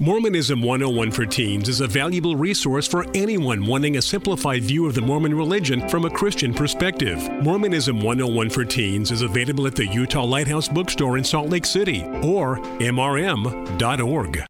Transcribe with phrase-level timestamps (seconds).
[0.00, 4.94] Mormonism 101 for Teens is a valuable resource for anyone wanting a simplified view of
[4.94, 7.18] the Mormon religion from a Christian perspective.
[7.42, 12.04] Mormonism 101 for Teens is available at the Utah Lighthouse Bookstore in Salt Lake City
[12.22, 14.44] or mrm.org.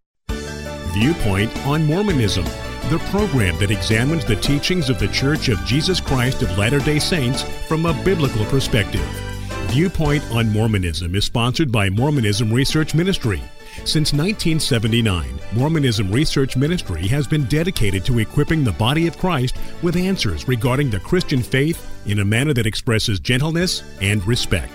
[0.93, 2.45] Viewpoint on Mormonism,
[2.91, 6.99] the program that examines the teachings of the Church of Jesus Christ of Latter day
[6.99, 9.28] Saints from a biblical perspective.
[9.69, 13.43] Viewpoint on Mormonism is sponsored by Mormonism Research Ministry.
[13.85, 19.95] Since 1979, Mormonism Research Ministry has been dedicated to equipping the body of Christ with
[19.95, 24.73] answers regarding the Christian faith in a manner that expresses gentleness and respect.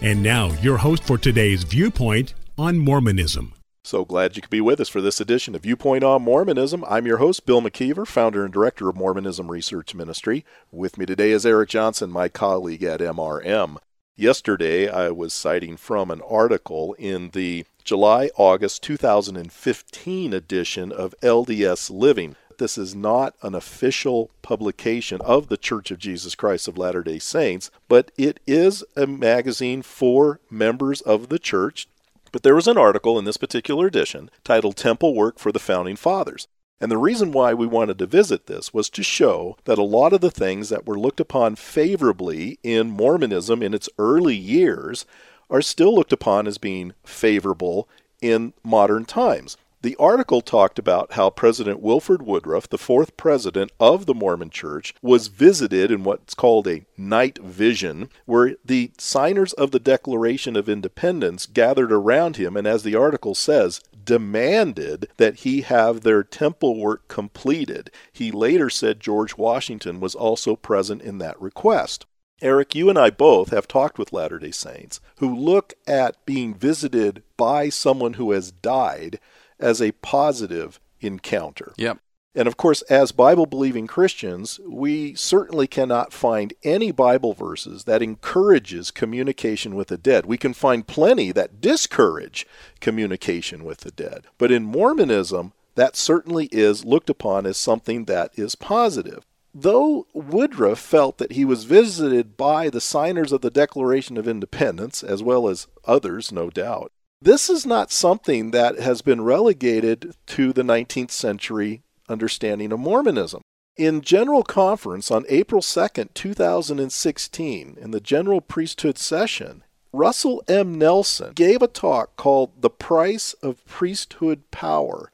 [0.00, 3.52] And now, your host for today's Viewpoint on Mormonism.
[3.84, 6.82] So glad you could be with us for this edition of Viewpoint on Mormonism.
[6.88, 10.46] I'm your host, Bill McKeever, founder and director of Mormonism Research Ministry.
[10.72, 13.76] With me today is Eric Johnson, my colleague at MRM.
[14.16, 21.90] Yesterday, I was citing from an article in the July August 2015 edition of LDS
[21.90, 22.36] Living.
[22.58, 27.18] This is not an official publication of the Church of Jesus Christ of Latter day
[27.18, 31.88] Saints, but it is a magazine for members of the church.
[32.30, 35.96] But there was an article in this particular edition titled Temple Work for the Founding
[35.96, 36.46] Fathers.
[36.80, 40.14] And the reason why we wanted to visit this was to show that a lot
[40.14, 45.04] of the things that were looked upon favorably in Mormonism in its early years
[45.50, 47.88] are still looked upon as being favorable
[48.22, 49.58] in modern times.
[49.82, 54.94] The article talked about how President Wilford Woodruff, the fourth president of the Mormon Church,
[55.00, 60.68] was visited in what's called a night vision, where the signers of the Declaration of
[60.68, 66.78] Independence gathered around him and, as the article says, demanded that he have their temple
[66.78, 67.90] work completed.
[68.12, 72.04] He later said George Washington was also present in that request.
[72.42, 76.54] Eric, you and I both have talked with Latter day Saints who look at being
[76.54, 79.20] visited by someone who has died
[79.60, 81.72] as a positive encounter.
[81.76, 81.98] Yep.
[82.34, 88.02] And of course, as Bible believing Christians, we certainly cannot find any Bible verses that
[88.02, 90.26] encourages communication with the dead.
[90.26, 92.46] We can find plenty that discourage
[92.80, 94.26] communication with the dead.
[94.38, 99.26] But in Mormonism, that certainly is looked upon as something that is positive.
[99.52, 105.02] Though Woodruff felt that he was visited by the signers of the Declaration of Independence,
[105.02, 106.92] as well as others, no doubt,
[107.22, 113.42] this is not something that has been relegated to the 19th century understanding of Mormonism.
[113.76, 120.78] In General Conference on April 2, 2016, in the General Priesthood Session, Russell M.
[120.78, 125.10] Nelson gave a talk called The Price of Priesthood Power.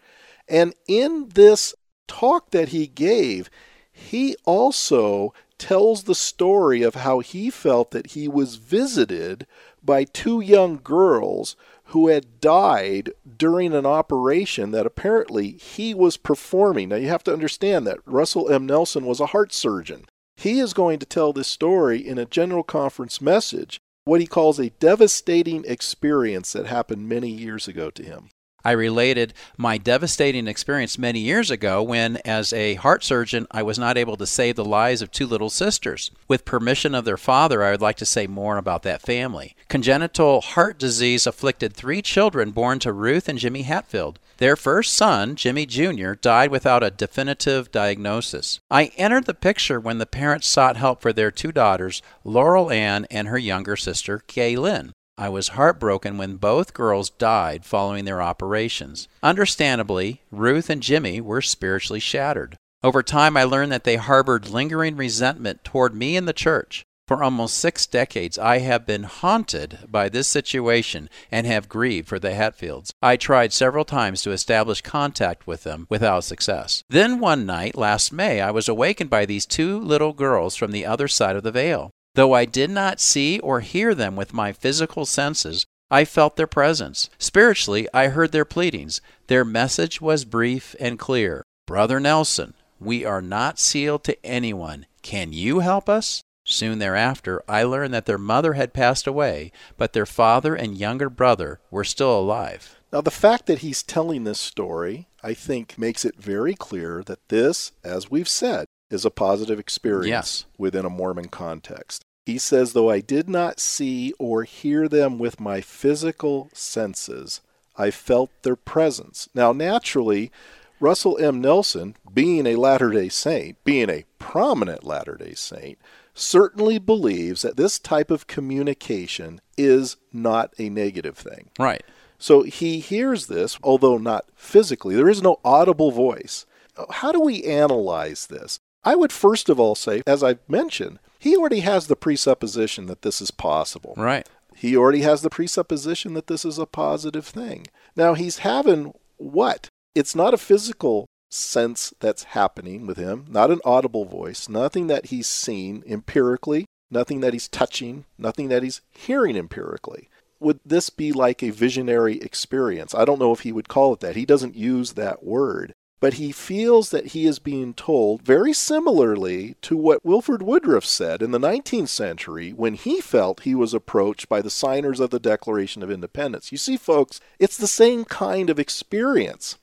[0.48, 1.74] And in this
[2.06, 3.50] talk that he gave,
[3.92, 9.46] he also tells the story of how he felt that he was visited
[9.82, 11.56] by two young girls
[11.90, 16.88] who had died during an operation that apparently he was performing.
[16.88, 18.66] Now, you have to understand that Russell M.
[18.66, 20.06] Nelson was a heart surgeon.
[20.36, 24.58] He is going to tell this story in a general conference message, what he calls
[24.58, 28.28] a devastating experience that happened many years ago to him.
[28.66, 33.78] I related my devastating experience many years ago when, as a heart surgeon, I was
[33.78, 36.10] not able to save the lives of two little sisters.
[36.26, 39.54] With permission of their father, I would like to say more about that family.
[39.68, 44.18] Congenital heart disease afflicted three children born to Ruth and Jimmy Hatfield.
[44.38, 48.58] Their first son, Jimmy Jr., died without a definitive diagnosis.
[48.68, 53.06] I entered the picture when the parents sought help for their two daughters, Laurel Ann
[53.12, 54.92] and her younger sister, Gay Lynn.
[55.18, 59.08] I was heartbroken when both girls died following their operations.
[59.22, 62.56] Understandably, Ruth and Jimmy were spiritually shattered.
[62.82, 66.84] Over time, I learned that they harbored lingering resentment toward me and the church.
[67.08, 72.18] For almost six decades, I have been haunted by this situation and have grieved for
[72.18, 72.92] the Hatfields.
[73.00, 76.82] I tried several times to establish contact with them without success.
[76.90, 80.84] Then one night, last May, I was awakened by these two little girls from the
[80.84, 81.92] other side of the veil.
[82.16, 86.46] Though I did not see or hear them with my physical senses, I felt their
[86.46, 87.10] presence.
[87.18, 89.02] Spiritually, I heard their pleadings.
[89.26, 94.86] Their message was brief and clear Brother Nelson, we are not sealed to anyone.
[95.02, 96.22] Can you help us?
[96.46, 101.10] Soon thereafter, I learned that their mother had passed away, but their father and younger
[101.10, 102.76] brother were still alive.
[102.92, 107.28] Now, the fact that he's telling this story, I think, makes it very clear that
[107.28, 110.44] this, as we've said, is a positive experience yes.
[110.56, 112.04] within a Mormon context.
[112.26, 117.40] He says, Though I did not see or hear them with my physical senses,
[117.78, 119.28] I felt their presence.
[119.32, 120.32] Now, naturally,
[120.80, 121.40] Russell M.
[121.40, 125.78] Nelson, being a Latter day Saint, being a prominent Latter day Saint,
[126.14, 131.50] certainly believes that this type of communication is not a negative thing.
[131.60, 131.84] Right.
[132.18, 134.96] So he hears this, although not physically.
[134.96, 136.44] There is no audible voice.
[136.90, 138.58] How do we analyze this?
[138.84, 143.02] I would first of all say, as I've mentioned, he already has the presupposition that
[143.02, 143.94] this is possible.
[143.96, 144.28] Right.
[144.54, 147.66] He already has the presupposition that this is a positive thing.
[147.94, 149.68] Now he's having what?
[149.94, 155.06] It's not a physical sense that's happening with him, not an audible voice, nothing that
[155.06, 160.08] he's seen empirically, nothing that he's touching, nothing that he's hearing empirically.
[160.38, 162.94] Would this be like a visionary experience?
[162.94, 164.16] I don't know if he would call it that.
[164.16, 165.72] He doesn't use that word.
[165.98, 171.22] But he feels that he is being told very similarly to what Wilford Woodruff said
[171.22, 175.18] in the 19th century when he felt he was approached by the signers of the
[175.18, 176.52] Declaration of Independence.
[176.52, 179.56] You see, folks, it's the same kind of experience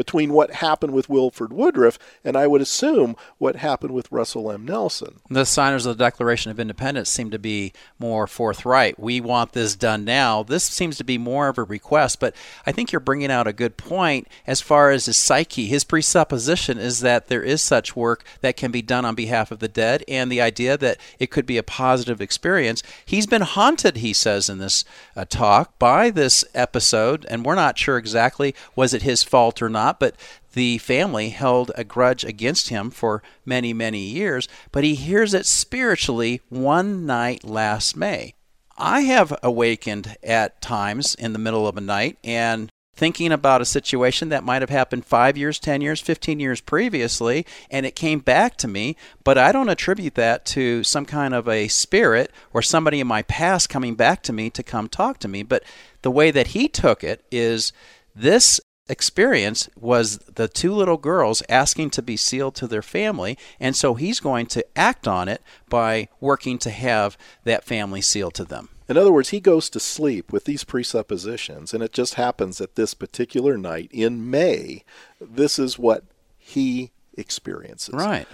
[0.00, 4.64] between what happened with Wilford Woodruff and I would assume what happened with Russell M.
[4.64, 5.20] Nelson.
[5.28, 8.98] The signers of the Declaration of Independence seem to be more forthright.
[8.98, 10.42] We want this done now.
[10.42, 13.52] This seems to be more of a request, but I think you're bringing out a
[13.52, 15.66] good point as far as his psyche.
[15.66, 19.58] His presupposition is that there is such work that can be done on behalf of
[19.58, 22.82] the dead, and the idea that it could be a positive experience.
[23.04, 24.82] He's been haunted, he says in this
[25.14, 29.68] uh, talk, by this episode, and we're not sure exactly was it his fault or
[29.68, 30.14] not not, but
[30.52, 35.46] the family held a grudge against him for many, many years, but he hears it
[35.46, 38.34] spiritually one night last May.
[38.78, 43.66] I have awakened at times in the middle of a night and thinking about a
[43.66, 48.20] situation that might have happened five years, 10 years, 15 years previously, and it came
[48.20, 52.62] back to me, but I don't attribute that to some kind of a spirit or
[52.62, 55.42] somebody in my past coming back to me to come talk to me.
[55.42, 55.62] But
[56.02, 57.72] the way that he took it is
[58.14, 58.60] this
[58.90, 63.94] experience was the two little girls asking to be sealed to their family, and so
[63.94, 68.68] he's going to act on it by working to have that family sealed to them.
[68.88, 72.74] In other words, he goes to sleep with these presuppositions, and it just happens that
[72.74, 74.84] this particular night in May,
[75.20, 76.02] this is what
[76.36, 77.94] he experiences.
[77.94, 78.26] Right.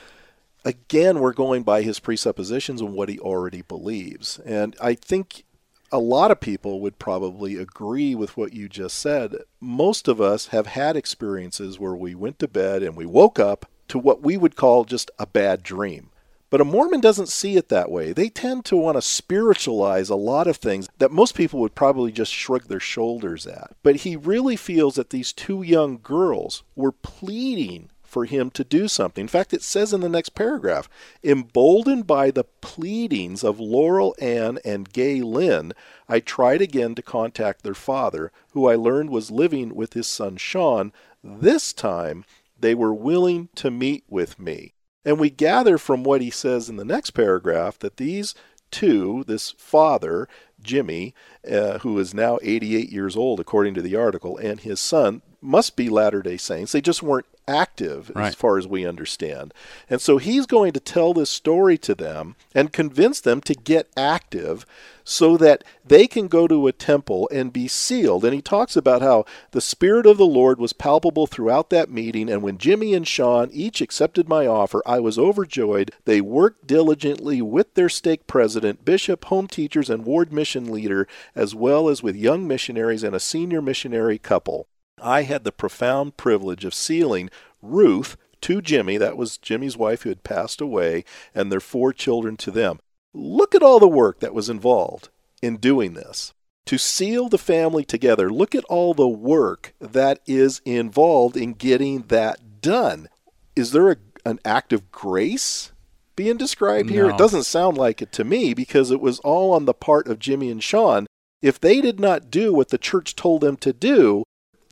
[0.65, 4.39] Again, we're going by his presuppositions and what he already believes.
[4.47, 5.45] And I think
[5.93, 9.37] a lot of people would probably agree with what you just said.
[9.61, 13.67] Most of us have had experiences where we went to bed and we woke up
[13.89, 16.11] to what we would call just a bad dream.
[16.49, 18.13] But a Mormon doesn't see it that way.
[18.13, 22.13] They tend to want to spiritualize a lot of things that most people would probably
[22.13, 23.73] just shrug their shoulders at.
[23.83, 28.89] But he really feels that these two young girls were pleading for him to do
[28.89, 29.23] something.
[29.23, 30.89] In fact, it says in the next paragraph
[31.23, 35.73] Emboldened by the pleadings of Laurel Ann and Gay Lynn,
[36.09, 40.37] I tried again to contact their father, who I learned was living with his son
[40.37, 40.93] Sean.
[41.23, 42.25] This time,
[42.59, 44.73] they were willing to meet with me.
[45.05, 48.35] And we gather from what he says in the next paragraph that these
[48.71, 50.29] two, this father,
[50.61, 51.15] Jimmy,
[51.51, 55.77] uh, who is now 88 years old, according to the article, and his son, must
[55.77, 56.73] be Latter day Saints.
[56.73, 58.29] They just weren't active right.
[58.29, 59.53] as far as we understand.
[59.89, 63.91] And so he's going to tell this story to them and convince them to get
[63.97, 64.67] active
[65.09, 68.25] so that they can go to a temple and be sealed.
[68.25, 72.29] And he talks about how the Spirit of the Lord was palpable throughout that meeting.
[72.29, 75.93] And when Jimmy and Sean each accepted my offer, I was overjoyed.
[76.07, 81.07] They worked diligently with their stake president, bishop, home teachers, and ward mission leader,
[81.37, 84.67] as well as with young missionaries and a senior missionary couple.
[85.01, 90.09] I had the profound privilege of sealing Ruth to Jimmy, that was Jimmy's wife who
[90.09, 92.79] had passed away, and their four children to them.
[93.13, 95.09] Look at all the work that was involved
[95.43, 96.33] in doing this.
[96.67, 102.03] To seal the family together, look at all the work that is involved in getting
[102.03, 103.09] that done.
[103.55, 105.73] Is there a, an act of grace
[106.17, 107.07] being described here?
[107.07, 107.15] No.
[107.15, 110.19] It doesn't sound like it to me because it was all on the part of
[110.19, 111.07] Jimmy and Sean.
[111.41, 114.25] If they did not do what the church told them to do,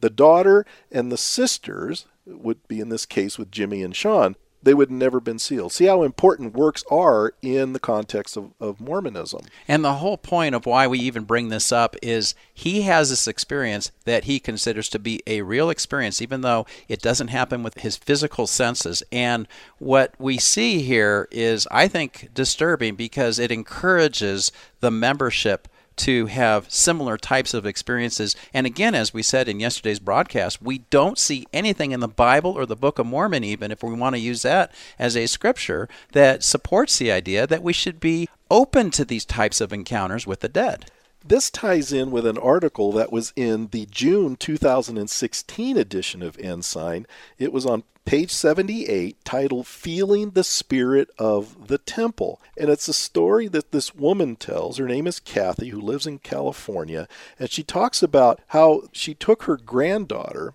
[0.04, 4.74] the daughter and the sisters would be in this case with Jimmy and Sean, they
[4.74, 5.72] would never been sealed.
[5.72, 9.46] See how important works are in the context of, of Mormonism.
[9.66, 13.26] And the whole point of why we even bring this up is he has this
[13.26, 17.78] experience that he considers to be a real experience, even though it doesn't happen with
[17.78, 19.02] his physical senses.
[19.10, 25.66] And what we see here is, I think, disturbing because it encourages the membership
[25.96, 28.36] to have similar types of experiences.
[28.52, 32.52] And again, as we said in yesterday's broadcast, we don't see anything in the Bible
[32.52, 35.88] or the Book of Mormon, even if we want to use that as a scripture,
[36.12, 40.40] that supports the idea that we should be open to these types of encounters with
[40.40, 40.90] the dead.
[41.26, 47.06] This ties in with an article that was in the June 2016 edition of Ensign.
[47.38, 52.42] It was on page 78 titled Feeling the Spirit of the Temple.
[52.58, 54.76] And it's a story that this woman tells.
[54.76, 57.08] Her name is Kathy, who lives in California.
[57.38, 60.52] And she talks about how she took her granddaughter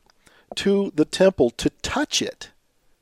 [0.57, 2.51] to the temple to touch it,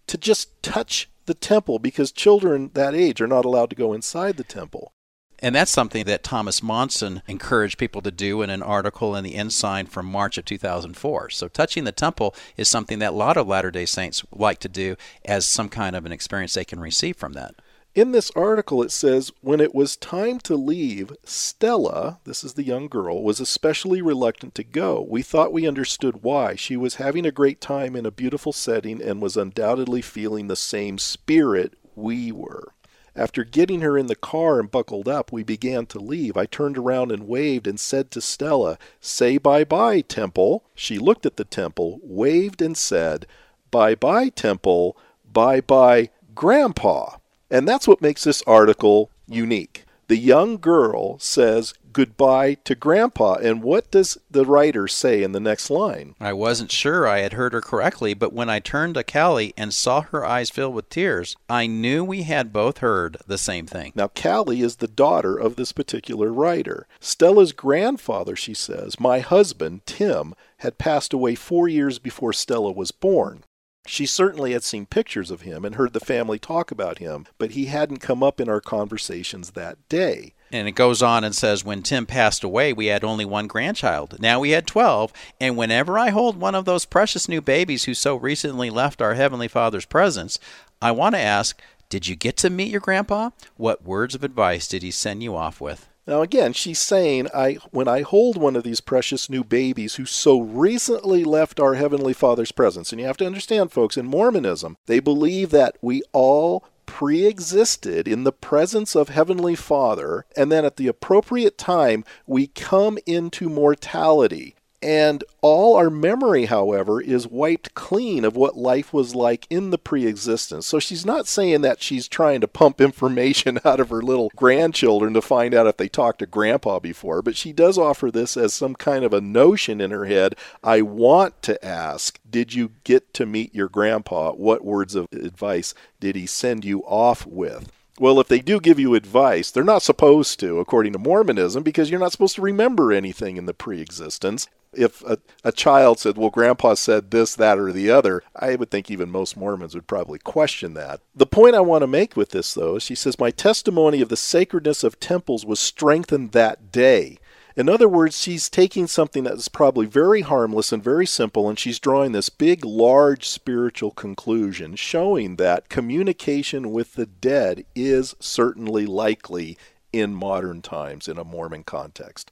[0.07, 4.38] to just touch the temple, because children that age are not allowed to go inside
[4.38, 4.93] the temple.
[5.39, 9.36] And that's something that Thomas Monson encouraged people to do in an article in the
[9.36, 11.29] Ensign from March of 2004.
[11.29, 14.70] So, touching the temple is something that a lot of Latter day Saints like to
[14.70, 17.56] do as some kind of an experience they can receive from that.
[17.94, 22.63] In this article, it says when it was time to leave, Stella, this is the
[22.63, 25.01] young girl, was especially reluctant to go.
[25.01, 26.56] We thought we understood why.
[26.56, 30.56] She was having a great time in a beautiful setting and was undoubtedly feeling the
[30.56, 32.74] same spirit we were.
[33.17, 36.38] After getting her in the car and buckled up, we began to leave.
[36.38, 40.63] I turned around and waved and said to Stella, Say bye bye, Temple.
[40.75, 43.25] She looked at the temple, waved, and said,
[43.71, 44.95] Bye bye, Temple.
[45.25, 47.17] Bye bye, Grandpa.
[47.50, 49.86] And that's what makes this article unique.
[50.09, 53.37] The young girl says goodbye to Grandpa.
[53.41, 56.13] And what does the writer say in the next line?
[56.19, 59.73] I wasn't sure I had heard her correctly, but when I turned to Callie and
[59.73, 63.93] saw her eyes fill with tears, I knew we had both heard the same thing.
[63.95, 66.85] Now, Callie is the daughter of this particular writer.
[66.99, 72.91] Stella's grandfather, she says, my husband, Tim, had passed away four years before Stella was
[72.91, 73.43] born.
[73.87, 77.51] She certainly had seen pictures of him and heard the family talk about him, but
[77.51, 80.35] he hadn't come up in our conversations that day.
[80.51, 84.19] And it goes on and says, when Tim passed away, we had only one grandchild.
[84.19, 85.11] Now we had 12.
[85.41, 89.15] And whenever I hold one of those precious new babies who so recently left our
[89.15, 90.39] Heavenly Father's presence,
[90.81, 93.31] I want to ask, did you get to meet your grandpa?
[93.55, 95.87] What words of advice did he send you off with?
[96.05, 100.05] Now again, she's saying, I when I hold one of these precious new babies who
[100.05, 104.77] so recently left our heavenly Father's presence, and you have to understand folks, in Mormonism,
[104.85, 110.77] they believe that we all pre-existed in the presence of heavenly Father, and then at
[110.77, 114.56] the appropriate time we come into mortality.
[114.81, 119.77] And all our memory, however, is wiped clean of what life was like in the
[119.79, 120.67] pre existence.
[120.67, 125.15] So she's not saying that she's trying to pump information out of her little grandchildren
[125.15, 128.53] to find out if they talked to grandpa before, but she does offer this as
[128.53, 130.36] some kind of a notion in her head.
[130.63, 134.34] I want to ask, did you get to meet your grandpa?
[134.34, 137.72] What words of advice did he send you off with?
[138.00, 141.89] Well, if they do give you advice, they're not supposed to, according to Mormonism, because
[141.89, 146.17] you're not supposed to remember anything in the pre existence if a, a child said,
[146.17, 149.88] Well, grandpa said this, that, or the other, I would think even most Mormons would
[149.88, 151.01] probably question that.
[151.15, 154.10] The point I want to make with this, though, is she says, My testimony of
[154.10, 157.17] the sacredness of temples was strengthened that day.
[157.55, 161.57] In other words, she's taking something that is probably very harmless and very simple, and
[161.57, 168.86] she's drawing this big, large spiritual conclusion, showing that communication with the dead is certainly
[168.86, 169.57] likely
[169.91, 172.31] in modern times in a Mormon context.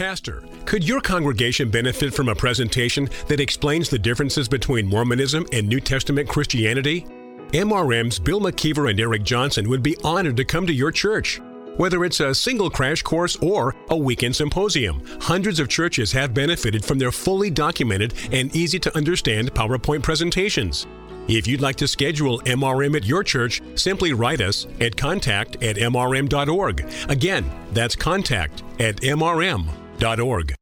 [0.00, 5.68] Pastor, could your congregation benefit from a presentation that explains the differences between Mormonism and
[5.68, 7.02] New Testament Christianity?
[7.52, 11.38] MRM's Bill McKeever and Eric Johnson would be honored to come to your church.
[11.76, 16.82] Whether it's a single crash course or a weekend symposium, hundreds of churches have benefited
[16.82, 20.86] from their fully documented and easy to understand PowerPoint presentations.
[21.28, 25.76] If you'd like to schedule MRM at your church, simply write us at contact at
[25.76, 26.90] mrm.org.
[27.10, 29.79] Again, that's contact at mrm.org
[30.20, 30.59] org.